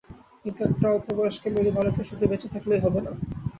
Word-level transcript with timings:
কিন্তু 0.43 0.61
একটা 0.65 0.85
অল্পবয়স্ক 0.91 1.43
মেরু 1.47 1.71
ভালুকের 1.77 2.05
শুধু 2.09 2.23
বেঁচে 2.31 2.47
থাকলেই 2.53 2.83
হবে 2.85 2.99
না। 3.05 3.11